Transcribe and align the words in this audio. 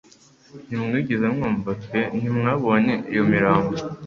Ntimwigeze 0.67 1.25
mwumva 1.35 1.71
pe 1.87 2.01
ntimwabonye 2.17 2.93
iyo 3.11 3.23
mirambo 3.31 3.75